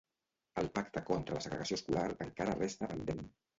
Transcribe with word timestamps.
El 0.61 0.69
pacte 0.77 1.03
contra 1.09 1.37
la 1.37 1.43
segregació 1.47 1.79
escolar 1.81 2.07
encara 2.29 2.59
resta 2.59 2.93
pendent. 2.97 3.25